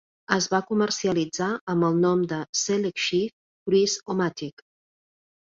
[0.35, 4.67] Es va comercialitzar amb el nom de "SelectShift Cruise-O-Matic".